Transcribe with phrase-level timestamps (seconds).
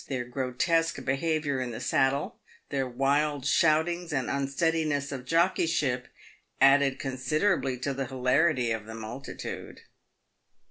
[0.07, 6.07] Their grotesque be haviour in the saddle, their wild shoutings and unsteadiness of jockey ship,
[6.59, 9.81] added considerably to the hilarity of the multitude.